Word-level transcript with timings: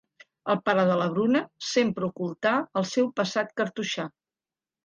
El 0.51 0.55
pare 0.69 0.85
de 0.91 0.95
la 1.01 1.07
Bruna 1.11 1.41
sempre 1.73 2.07
ocultà 2.09 2.57
el 2.83 2.89
seu 2.95 3.13
passat 3.21 3.55
cartoixà. 3.63 4.09